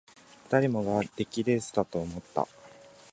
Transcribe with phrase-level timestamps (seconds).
[0.49, 2.47] 誰もが出来レースだと思った